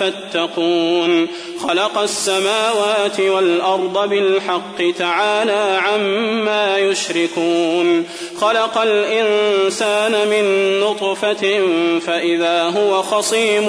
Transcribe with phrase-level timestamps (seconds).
[0.00, 1.28] فاتقون.
[1.68, 8.06] خلق السماوات والأرض بالحق تعالى عما يشركون.
[8.40, 10.44] خلق الإنسان من
[10.80, 11.60] نطفة
[12.06, 13.66] فإذا هو خصيم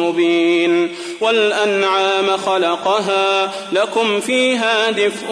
[0.00, 0.94] مبين.
[1.20, 5.26] والأنعام خلقها لكم فيها دفء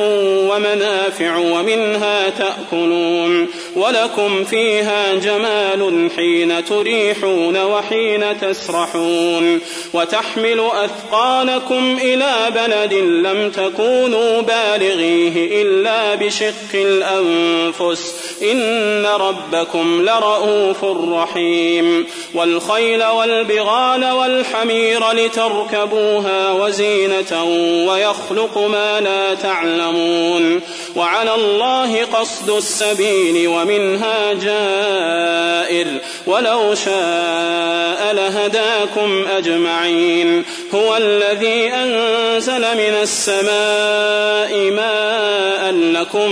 [0.51, 3.49] ومنافع ومنها تأكلون.
[3.77, 9.61] ولكم فيها جمال حين تريحون وحين تسرحون
[9.95, 23.05] وتحمل أثقالكم إلى بلد لم تكونوا بالغيه إلا بشق الأنفس إن ربكم لرؤوف رحيم والخيل
[23.05, 27.45] والبغال والحمير لتركبوها وزينة
[27.89, 30.61] ويخلق ما لا تعلمون
[30.97, 35.87] وعلى الله قصد السبيل ومنها جائر
[36.27, 40.45] ولو شاء لهداكم أجمعين
[40.75, 46.31] هو الذي أنزل من السماء ماء لكم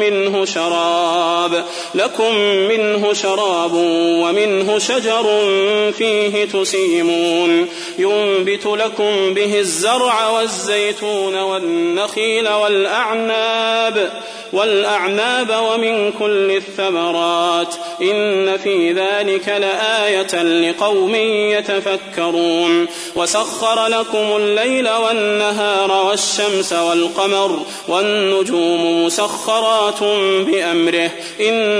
[0.00, 1.64] منه شراب
[1.94, 2.34] لكم
[2.68, 3.74] منه شراب
[4.22, 5.24] ومنه شجر
[5.98, 7.68] فيه تسيمون.
[7.98, 14.10] ينبت لكم به الزرع والزيتون والنخيل والأعناب
[14.52, 17.74] والأعناب ومن كل الثمرات.
[18.02, 22.86] إن في ذلك لآية لقوم يتفكرون.
[23.16, 30.02] وسخر لكم الليل والنهار والشمس والقمر والنجوم مسخرات
[30.46, 31.10] بأمره.
[31.40, 31.79] إن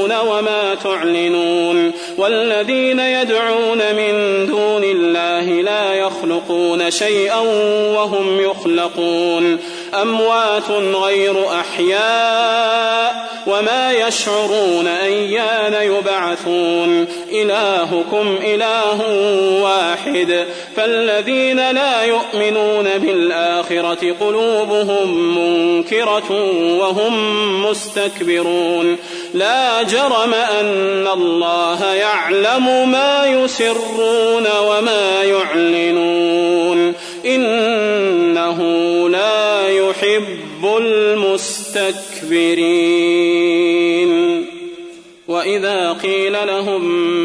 [0.00, 7.40] وما تعلنون والذين يدعون من دون الله لا يخلقون شيئا
[7.94, 9.58] وهم يخلقون
[10.02, 19.00] أموات غير أحياء وما يشعرون أيان يبعثون إلهكم إله
[19.62, 26.32] واحد فالذين لا يؤمنون بالآخرة قلوبهم منكرة
[26.78, 27.14] وهم
[27.66, 28.96] مستكبرون
[29.34, 36.94] لا جرم أن الله يعلم ما يسرون وما يعلنون.
[37.26, 38.62] إنه
[39.08, 41.72] لا يحب المستكبرين.
[45.28, 46.84] وإذا قيل لهم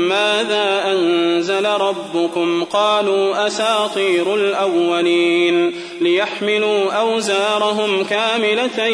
[0.10, 5.74] ماذا أنزل ربكم قالوا أساطير الأولين.
[6.02, 8.86] ليحملوا أوزارهم كاملة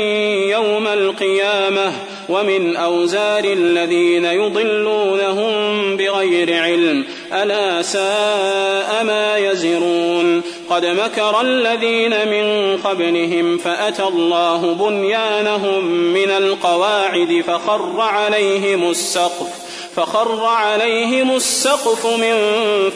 [0.52, 1.92] يوم القيامة.
[2.30, 5.54] ومن أوزار الذين يضلونهم
[5.98, 10.42] بغير علم ألا ساء ما يزرون.
[10.70, 19.63] قد مكر الذين من قبلهم فأتى الله بنيانهم من القواعد فخر عليهم السقف.
[19.96, 22.36] فخر عليهم السقف من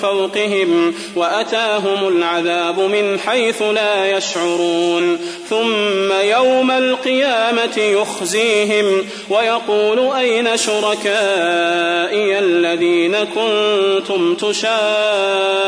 [0.01, 5.19] فوقهم وأتاهم العذاب من حيث لا يشعرون.
[5.49, 15.67] ثم يوم القيامة يخزيهم ويقول أين شركائي الذين كنتم تشاقون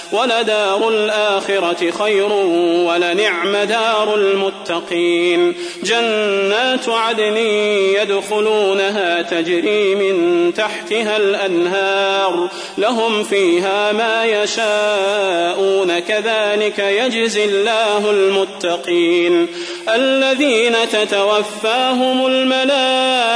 [0.11, 2.31] ولدار الآخرة خير
[2.87, 7.37] ولنعم دار المتقين جنات عدن
[8.01, 19.47] يدخلونها تجري من تحتها الأنهار لهم فيها ما يشاءون كذلك يجزي الله المتقين.
[19.89, 23.27] الذين تتوفاهم الملائكة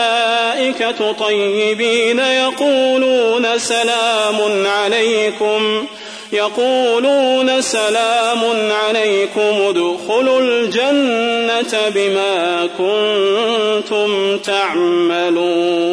[1.12, 5.86] طيبين يقولون سلام عليكم.
[6.36, 15.86] يقولون سلام عليكم ادخلوا الجنة بما كنتم تعملون.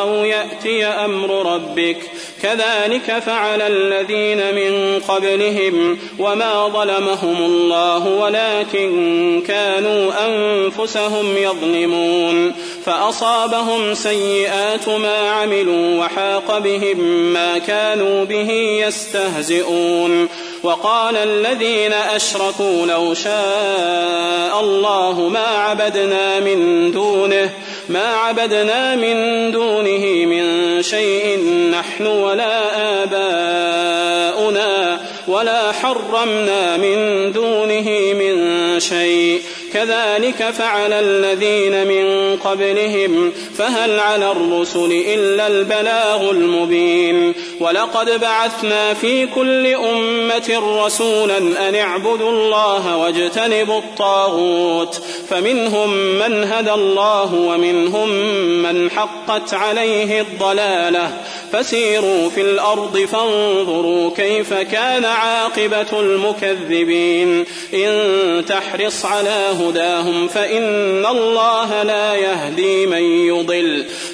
[0.00, 2.17] أو يأتي أمر ربك ۖ؟
[2.48, 12.54] كذلك فعل الذين من قبلهم وما ظلمهم الله ولكن كانوا أنفسهم يظلمون
[12.84, 16.98] فأصابهم سيئات ما عملوا وحاق بهم
[17.32, 18.50] ما كانوا به
[18.86, 20.28] يستهزئون
[20.62, 27.50] وقال الذين أشركوا لو شاء الله ما عبدنا من دونه
[27.88, 31.38] ما عبدنا من دونه من شيء
[31.72, 32.60] نحن ولا
[33.02, 39.42] آباؤنا ولا حرمنا من دونه من شيء.
[39.72, 47.34] كذلك فعل الذين من قبلهم فهل على الرسل إلا البلاغ المبين.
[47.60, 57.34] ولقد بعثنا في كل أمة رسولا أن اعبدوا الله واجتنبوا الطاغوت فمنهم من هدى الله
[57.34, 58.08] ومنهم
[58.62, 61.10] من حقت عليه الضلالة.
[61.52, 67.44] فسيروا في الأرض فانظروا كيف كان عاقبة المكذبين.
[67.74, 73.86] إن تحرص على هداهم فإن الله لا يهدي من يضل.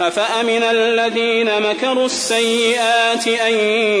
[0.00, 3.54] أفأمن الذين مكروا السيئات أن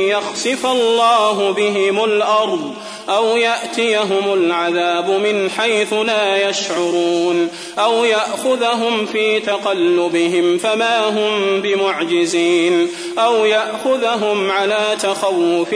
[0.08, 2.74] يخسف الله بهم الأرض
[3.08, 7.48] أو يأتيهم العذاب من حيث لا يشعرون
[7.78, 12.88] أو يأخذهم في تقلبهم فما هم بمعجزين
[13.18, 15.70] أو يأخذهم على تخوف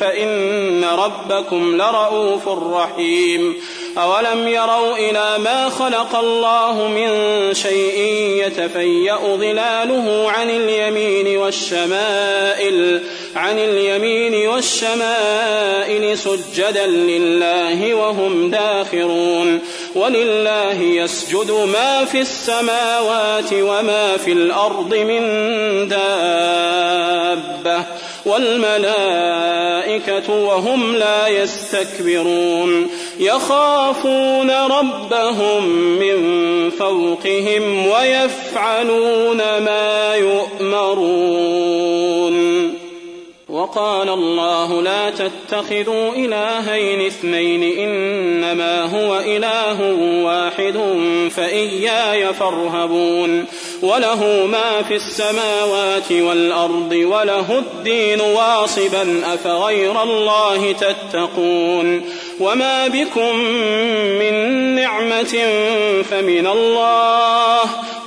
[0.00, 3.54] فإن ربكم لرؤوف رحيم
[3.98, 7.10] أولم يروا إلى ما خلق الله من
[7.54, 7.98] شيء
[8.46, 13.02] يتفيأ ظلاله عن اليمين والشمائل
[13.36, 19.60] عن اليمين والشمائل سجدا لله وهم داخرون.
[19.94, 25.22] ولله يسجد ما في السماوات وما في الأرض من
[25.88, 27.84] دابة
[28.26, 29.52] والملائكة
[30.34, 32.90] وهم لا يستكبرون.
[33.20, 35.64] يخافون ربهم
[35.98, 41.92] من فوقهم ويفعلون ما يؤمرون.
[43.48, 49.80] وقال الله لا تتخذوا إلهين اثنين إنما هو إله
[50.24, 50.80] واحد
[51.30, 53.44] فإياي فارهبون.
[53.82, 62.02] وله ما في السماوات والأرض وله الدين واصبا أفغير الله تتقون.
[62.42, 63.36] وما بكم
[64.18, 64.34] من
[64.74, 65.48] نعمة
[66.10, 67.60] فمن الله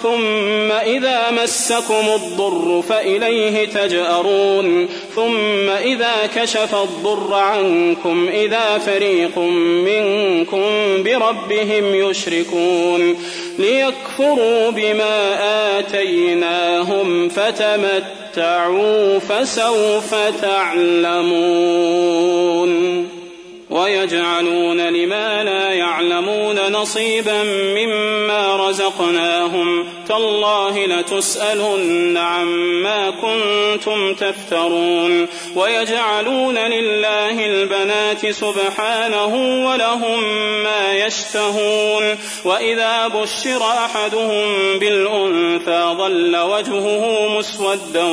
[0.04, 9.38] ثم إذا مسكم الضر فإليه تجأرون ثم إذا كشف الضر عنكم إذا فريق
[9.86, 10.64] منكم
[11.04, 13.18] بربهم يشركون
[13.60, 15.38] ليكفروا بما
[15.80, 21.96] آتيناهم فتمتعوا فسوف تعلمون
[23.70, 27.44] ويجعلون لما لا يعلمون نصيبا
[27.78, 39.36] مما رزقناهم تالله لتسألن عما كنتم تفترون ويجعلون لله البنات سبحانه
[39.68, 40.24] ولهم
[40.64, 48.06] ما يشتهون وإذا بشر أحدهم بالأنثى ظل وجهه مسودا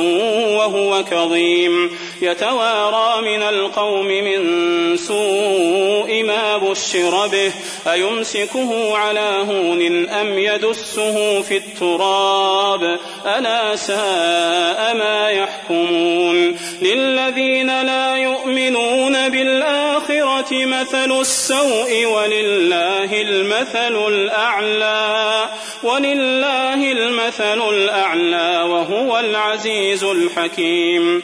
[0.57, 1.89] وهو كظيم
[2.23, 7.51] يتوارى من القوم من سوء ما بشر به
[7.91, 12.99] أيمسكه على هون أم يدسه في التراب؟
[13.37, 25.49] ألا ساء ما يحكمون؟ للذين لا يؤمنون بالآخرة مثل السوء ولله المثل الأعلى
[25.83, 31.23] ولله المثل الأعلى وهو العزيز الحكيم.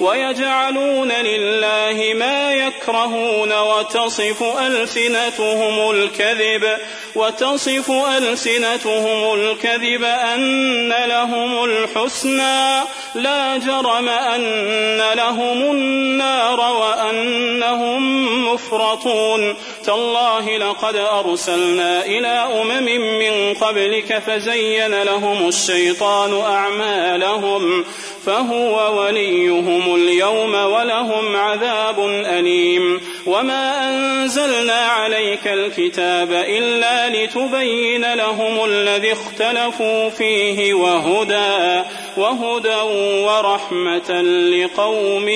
[0.00, 6.78] ويجعلون لله ما يكرهون وتصف ألسنتهم الكذب
[7.14, 12.80] وتصف ألسنتهم الكذب أن لهم الحسنى
[13.14, 19.56] لا جرم أن لهم النار وأنهم مفرطون.
[19.84, 22.28] تالله لقد أرسلنا إلى
[22.62, 27.84] أمم من قبلك فزين لهم الشيطان أعمالهم
[28.26, 33.00] فهو وليهم اليوم ولهم عذاب أليم.
[33.30, 41.82] وما أنزلنا عليك الكتاب إلا لتبين لهم الذي اختلفوا فيه وهدى
[42.16, 42.80] وهدى
[43.24, 45.28] ورحمة لقوم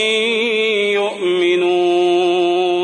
[0.92, 2.83] يؤمنون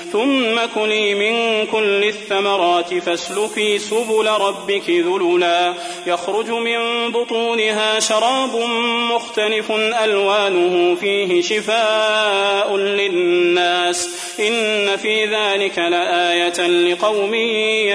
[0.11, 5.73] ثم كلي من كل الثمرات فاسلكي سبل ربك ذللا.
[6.07, 8.55] يخرج من بطونها شراب
[9.11, 9.71] مختلف
[10.03, 14.09] ألوانه فيه شفاء للناس.
[14.39, 17.33] إن في ذلك لآية لقوم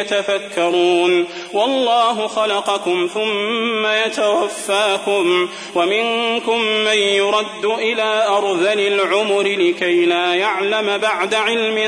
[0.01, 1.27] يتفكرون.
[1.53, 11.79] والله خلقكم ثم يتوفاكم ومنكم من يرد إلى أرذل العمر لكي لا يعلم بعد علم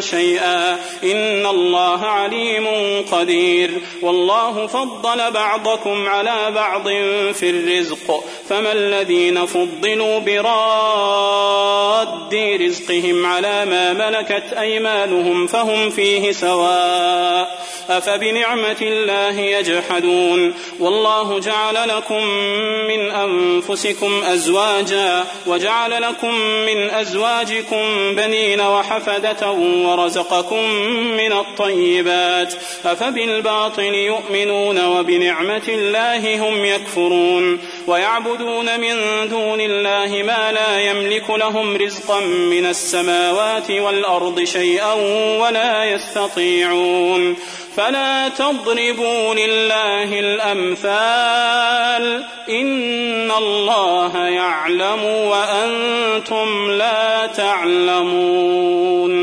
[0.00, 0.72] شيئا.
[1.04, 2.66] إن الله عليم
[3.12, 3.70] قدير.
[4.02, 6.88] والله فضل بعضكم على بعض
[7.32, 8.24] في الرزق.
[8.48, 11.54] فما الذين فضلوا براد
[12.34, 17.64] رزقهم على ما ملكت أيمانهم فهم فيه سواء.
[17.88, 20.54] أفبنعمة الله يجحدون.
[20.80, 22.24] والله جعل لكم
[22.88, 25.24] من أنفسكم أزواجا.
[25.46, 29.50] وجعل لكم من أزواجكم بنين وحفدة
[29.86, 30.70] ورزقكم
[31.16, 32.54] من الطيبات
[32.84, 42.20] أفبالباطل يؤمنون وبنعمة الله هم يكفرون ويعبدون من دون الله ما لا يملك لهم رزقا
[42.20, 44.92] من السماوات والأرض شيئا
[45.40, 47.36] ولا يستطيعون
[47.76, 59.14] فلا تضربوا لله الأمثال إن الله يعلم وأنتم لا تعلمون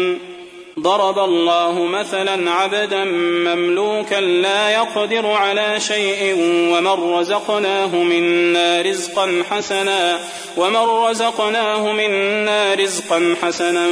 [0.81, 3.03] ضرب الله مثلا عبدا
[3.45, 6.33] مملوكا لا يقدر على شيء
[6.73, 10.19] ومن رزقناه منا رزقا حسنا
[10.57, 13.87] ومن رزقناه منا رزقا حسنا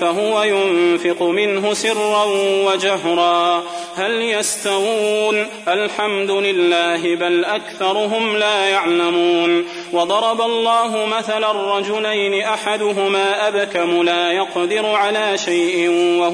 [0.00, 2.24] فهو ينفق منه سرا
[2.66, 3.62] وجهرا.
[3.96, 9.64] هل يستوون؟ الحمد لله بل أكثرهم لا يعلمون.
[9.92, 16.33] وضرب الله مثلا رجلين أحدهما أبكم لا يقدر على شيء وهو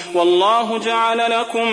[0.13, 1.71] والله جعل لكم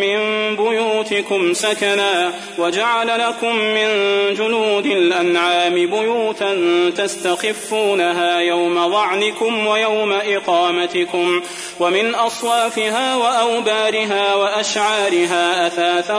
[0.00, 0.20] من
[0.56, 3.88] بيوتكم سكنا وجعل لكم من
[4.34, 6.56] جلود الأنعام بيوتا
[6.96, 11.42] تستخفونها يوم ظعنكم ويوم إقامتكم
[11.80, 16.18] ومن أصوافها وأوبارها وأشعارها أثاثا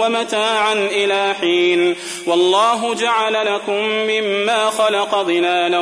[0.00, 5.80] ومتاعا إلى حين والله جعل لكم مما خلق ظلالا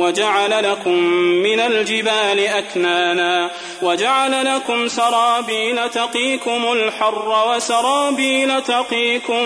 [0.00, 0.98] وجعل لكم
[1.42, 3.50] من الجبال أكنانا
[3.82, 9.42] وجعل لكم سرابيل تقيكم الحر وسرابيل تقيكم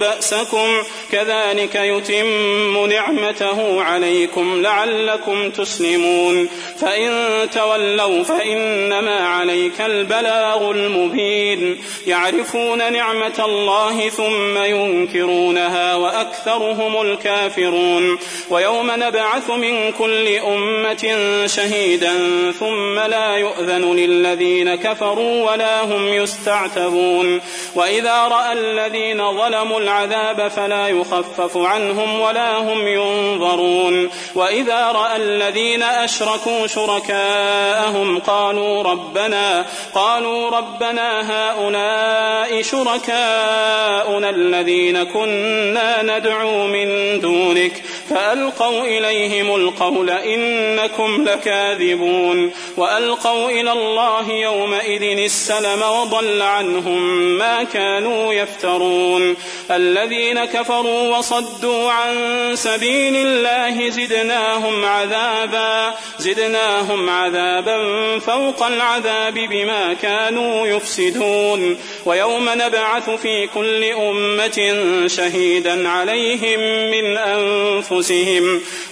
[0.00, 0.68] بأسكم
[1.12, 6.48] كذلك يتم نعمته عليكم لعلكم تسلمون
[6.80, 7.10] فإن
[7.50, 18.18] تولوا فإنما عليك البلاغ المبين يعرفون نعمة الله ثم ينكرونها وأكثرهم الكافرون
[18.50, 21.16] ويوم نبعث من كل أمة
[21.46, 22.14] شهيدا
[22.60, 27.40] ثم لا يؤذن للذين كفروا ولا هم يستعتبون.
[27.74, 34.10] وإذا رأى الذين ظلموا العذاب فلا يخفف عنهم ولا هم ينظرون.
[34.34, 47.20] وإذا رأى الذين أشركوا شركاءهم قالوا ربنا قالوا ربنا هؤلاء شركاؤنا الذين كنا ندعو من
[47.20, 47.82] دونك.
[48.10, 57.02] فألقوا إليهم القول إنكم لكاذبون وألقوا إلى الله يومئذ السلم وضل عنهم
[57.38, 59.36] ما كانوا يفترون
[59.70, 62.16] الذين كفروا وصدوا عن
[62.54, 67.78] سبيل الله زدناهم عذابا زدناهم عذابا
[68.18, 74.74] فوق العذاب بما كانوا يفسدون ويوم نبعث في كل أمة
[75.06, 78.03] شهيدا عليهم من أنفسهم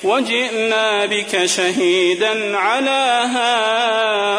[0.05, 3.23] وجئنا بك شهيدا على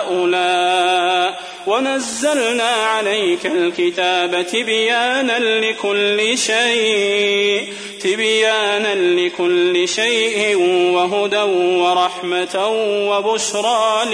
[0.07, 10.55] هؤلاء ونزلنا عليك الكتاب تبيانا لكل شيء تبيانا لكل شيء
[10.93, 11.41] وهدى
[11.81, 12.67] ورحمة
[13.09, 14.05] وبشرى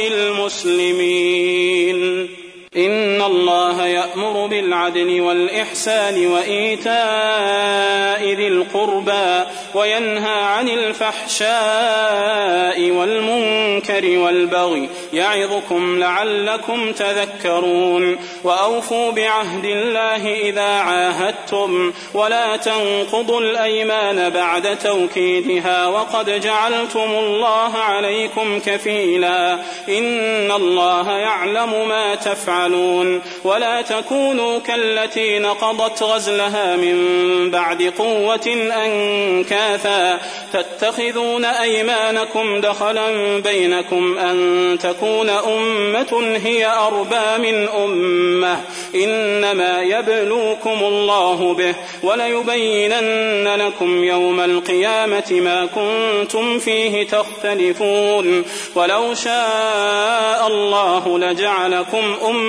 [0.89, 1.49] للمسلمين.
[2.77, 6.93] إن الله يأمر بالعدل والإحسان وإيتاء
[8.33, 11.49] ذي القربى وينهى عن الفحشاء
[12.91, 25.87] والمنكر والبغي يعظكم لعلكم تذكرون وأوفوا بعهد الله إذا عاهدتم ولا تنقضوا الأيمان بعد توكيدها
[25.87, 29.53] وقد جعلتم الله عليكم كفيلا
[29.89, 36.97] إن الله يعلم ما تفعلون تفعلون ولا تكونوا كالتي نقضت غزلها من
[37.51, 40.19] بعد قوة أنكاثا.
[40.53, 48.61] تتخذون أيمانكم دخلا بينكم أن تكون أمة هي أربى من أمة.
[48.95, 58.45] إنما يبلوكم الله به وليبينن لكم يوم القيامة ما كنتم فيه تختلفون.
[58.75, 62.48] ولو شاء الله لجعلكم أمة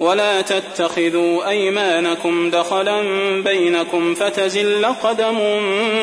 [0.00, 3.02] ولا تتخذوا أيمانكم دخلا
[3.42, 5.38] بينكم فتزل قدم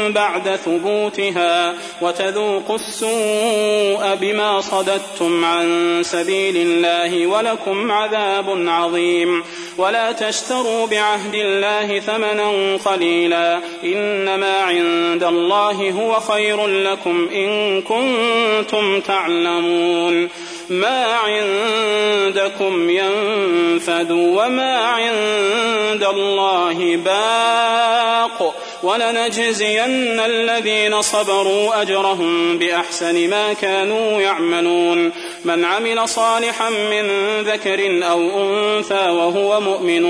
[0.10, 9.43] بعد ثبوتها وتذوقوا السوء بما صددتم عن سبيل الله ولكم عذاب عظيم.
[9.77, 13.60] ولا تشتروا بعهد الله ثمنا قليلا.
[13.84, 20.29] إنما عند الله هو خير لكم إن كنتم تعلمون.
[20.69, 35.12] ما عندكم ينفد وما عند الله باق ولنجزين الذين صبروا أجرهم بأحسن ما كانوا يعملون
[35.45, 37.08] من عمل صالحا من
[37.41, 40.06] ذكر أو أنثى وهو مؤمن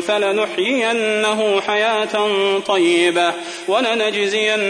[0.00, 2.28] فلنحيينه حياة
[2.66, 3.32] طيبة
[3.68, 4.62] ولنجزينهم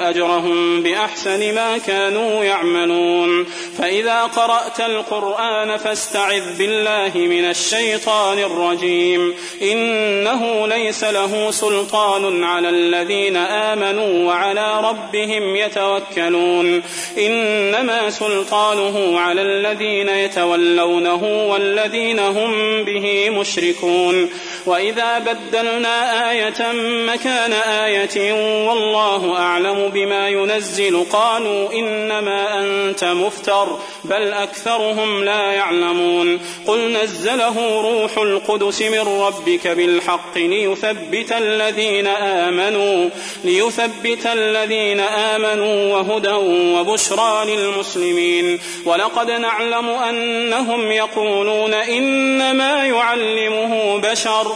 [0.00, 3.44] أجرهم بأحسن ما كانوا يعملون.
[3.78, 9.34] فإذا قرأت القرآن فاستعذ بالله من الشيطان الرجيم.
[9.62, 16.82] إنه ليس له سلطان على الذين آمنوا وعلى ربهم يتوكلون.
[17.18, 24.28] إنما سلطانه على الذين يتولونه والذين هم به مشركون
[24.66, 26.72] وإذا بدلنا آية
[27.06, 28.32] مكان آية
[28.68, 38.18] والله أعلم بما ينزل قالوا إنما أنت مفتر بل أكثرهم لا يعلمون قل نزله روح
[38.18, 43.08] القدس من ربك بالحق ليثبت الذين آمنوا
[43.44, 46.32] ليثبت الذين آمنوا وهدى
[46.78, 54.55] وبشرى للمسلمين ولقد نعلم أنهم يقولون إنما يعلمه بشر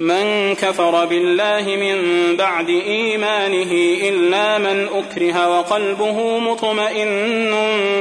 [0.00, 3.72] من كفر بالله من بعد إيمانه
[4.08, 7.08] إلا من أكره وقلبه مطمئن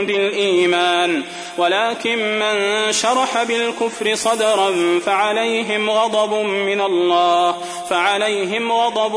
[0.06, 1.24] بالإيمان.
[1.58, 7.58] ولكن من شرح بالكفر صدرا فعليهم غضب من الله
[7.90, 9.16] فعليهم غضب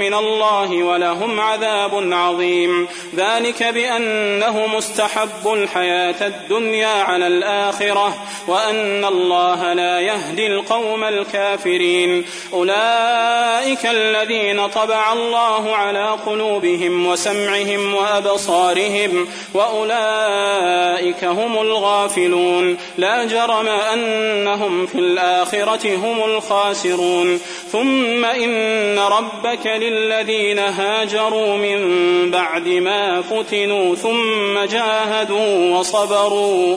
[0.00, 2.88] من الله ولهم عذاب عظيم.
[3.16, 8.14] ذلك بأنه مستحب الحياة الدنيا على الآخرة
[8.48, 12.23] وأن الله لا يهدي القوم الكافرين.
[12.52, 22.76] أولئك الذين طبع الله على قلوبهم وسمعهم وأبصارهم وأولئك هم الغافلون.
[22.98, 27.40] لا جرم أنهم في الآخرة هم الخاسرون.
[27.72, 31.80] ثم إن ربك للذين هاجروا من
[32.30, 36.76] بعد ما فتنوا ثم جاهدوا وصبروا.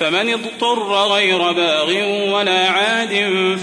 [0.00, 1.92] فمن اضطر غير باغ
[2.34, 3.12] ولا عاد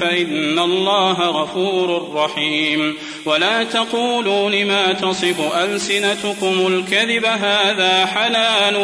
[0.02, 2.98] فإن الله غفور رحيم.
[3.26, 8.76] ولا تقولوا لما تصف ألسنتكم الكذب هذا حلال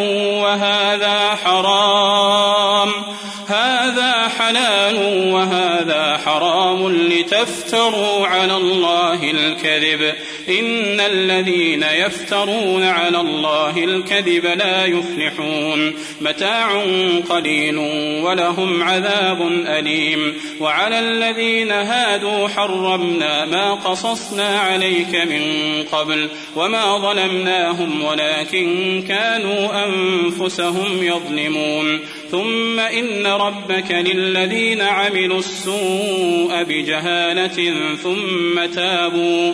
[0.44, 2.90] وهذا حرام.
[3.48, 10.14] هذا حلال وهذا حرام لتفتروا على الله الكذب.
[10.50, 15.94] إن الذين يفترون على الله الكذب لا يفلحون.
[16.22, 16.84] متاع
[17.30, 17.37] قليل
[18.24, 20.34] ولهم عذاب أليم.
[20.60, 25.42] وعلى الذين هادوا حرمنا ما قصصنا عليك من
[25.92, 32.00] قبل وما ظلمناهم ولكن كانوا أنفسهم يظلمون.
[32.32, 37.74] ثم إن ربك للذين عملوا السوء بجهالة
[38.04, 39.54] ثم تابوا.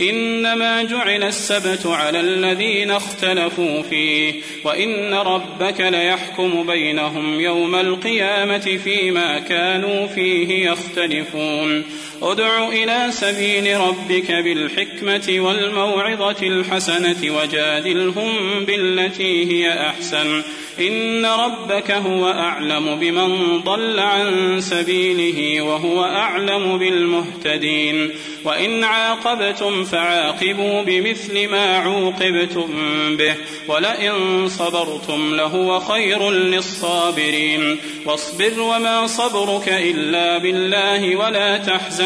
[0.00, 10.06] إنما جعل السبت على الذين اختلفوا فيه وإن ربك ليحكم بينهم يوم القيامة فيما كانوا
[10.06, 11.84] فيه يختلفون.
[12.22, 20.42] أدع إلى سبيل ربك بالحكمة والموعظة الحسنة وجادلهم بالتي هي أحسن.
[20.80, 28.10] إن ربك هو أعلم بمن ضل عن سبيله وهو أعلم بالمهتدين.
[28.44, 32.68] وإن عاقبتم فعاقبوا بمثل ما عوقبتم
[33.16, 33.34] به
[33.68, 37.76] ولئن صبرتم لهو خير للصابرين.
[38.06, 42.05] واصبر وما صبرك إلا بالله ولا تحزن